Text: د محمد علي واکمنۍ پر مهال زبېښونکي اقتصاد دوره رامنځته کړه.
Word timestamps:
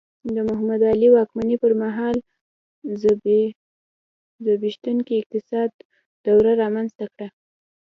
د 0.33 0.37
محمد 0.49 0.81
علي 0.91 1.09
واکمنۍ 1.11 1.55
پر 1.63 1.73
مهال 1.81 2.15
زبېښونکي 4.45 5.13
اقتصاد 5.19 5.69
دوره 6.25 6.51
رامنځته 6.61 7.05
کړه. 7.13 7.27